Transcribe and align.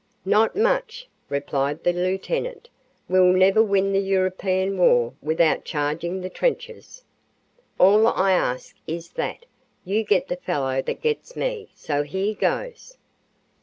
"Not 0.25 0.55
much!" 0.55 1.07
replied 1.29 1.83
the 1.83 1.93
lieutenant. 1.93 2.69
"We'll 3.07 3.33
never 3.33 3.61
win 3.61 3.93
the 3.93 3.99
European 4.01 4.75
war 4.75 5.13
without 5.21 5.63
charging 5.63 6.21
the 6.21 6.29
trenches. 6.31 7.03
All 7.79 8.07
I 8.07 8.31
ask 8.31 8.75
is 8.87 9.09
that 9.09 9.45
you 9.85 10.03
get 10.03 10.27
the 10.27 10.37
fellow 10.37 10.81
that 10.81 11.01
gets 11.03 11.35
me. 11.35 11.69
So 11.75 12.01
here 12.01 12.33
goes." 12.33 12.97